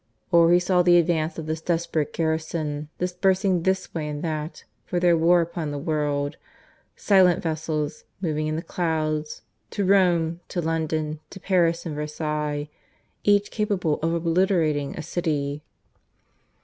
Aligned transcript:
Or 0.31 0.51
he 0.51 0.59
saw 0.59 0.81
the 0.81 0.97
advance 0.97 1.37
of 1.37 1.45
this 1.45 1.61
desperate 1.61 2.11
garrison, 2.11 2.89
dispersing 2.97 3.61
this 3.61 3.93
way 3.93 4.07
and 4.07 4.23
that 4.23 4.63
for 4.83 4.99
their 4.99 5.15
war 5.15 5.41
upon 5.41 5.69
the 5.69 5.77
world 5.77 6.37
silent 6.95 7.43
vessels, 7.43 8.05
moving 8.19 8.47
in 8.47 8.55
the 8.55 8.63
clouds, 8.63 9.43
to 9.69 9.85
Rome, 9.85 10.39
to 10.47 10.59
London, 10.59 11.19
to 11.29 11.39
Paris 11.39 11.85
and 11.85 11.93
Versailles, 11.93 12.67
each 13.23 13.51
capable 13.51 13.99
of 14.01 14.15
obliterating 14.15 14.95
a 14.97 15.03
city. 15.03 15.61